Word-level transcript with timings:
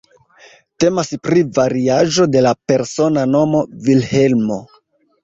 Temas 0.83 1.11
pri 1.27 1.43
variaĵo 1.57 2.25
de 2.37 2.41
la 2.45 2.53
persona 2.71 3.27
nomo 3.35 3.63
Vilhelmo. 3.89 4.59